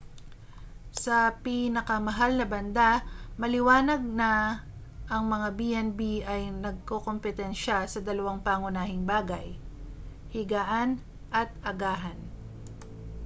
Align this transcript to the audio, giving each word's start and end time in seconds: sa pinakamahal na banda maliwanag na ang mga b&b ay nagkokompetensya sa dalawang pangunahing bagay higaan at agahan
sa 1.03 1.17
pinakamahal 1.45 2.31
na 2.35 2.45
banda 2.53 2.89
maliwanag 3.41 4.01
na 4.19 4.31
ang 5.13 5.23
mga 5.33 5.47
b&b 5.59 5.99
ay 6.31 6.41
nagkokompetensya 6.63 7.77
sa 7.93 7.99
dalawang 8.07 8.41
pangunahing 8.47 9.03
bagay 9.11 9.47
higaan 10.35 10.89
at 11.39 11.49
agahan 11.71 12.17